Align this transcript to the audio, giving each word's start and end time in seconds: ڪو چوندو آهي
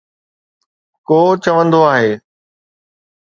ڪو 1.07 1.19
چوندو 1.43 1.79
آهي 1.93 2.11